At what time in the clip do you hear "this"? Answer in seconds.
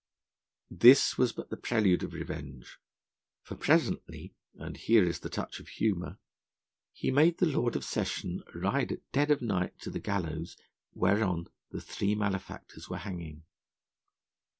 0.71-1.15